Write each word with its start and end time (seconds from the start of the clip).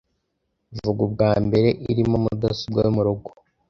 Vuga 0.81 0.99
ubwa 1.07 1.31
mbere 1.45 1.69
irimo 1.91 2.15
mudasobwa 2.23 2.79
yo 2.85 2.91
murugo 2.97 3.29